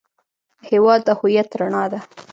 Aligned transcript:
هېواد 0.69 1.01
د 1.07 1.09
هویت 1.19 1.49
رڼا 1.59 1.83
ده. 1.91 1.99